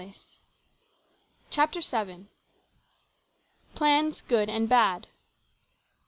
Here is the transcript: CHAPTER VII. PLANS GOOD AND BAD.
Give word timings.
CHAPTER 1.51 1.79
VII. 1.79 2.25
PLANS 3.75 4.21
GOOD 4.21 4.49
AND 4.49 4.67
BAD. 4.67 5.05